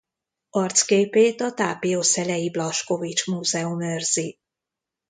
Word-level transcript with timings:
Arcképét 0.49 1.41
a 1.41 1.53
tápiószelei 1.53 2.49
Blaskovich 2.49 3.29
Múzeum 3.29 3.81
őrzi. 3.81 4.37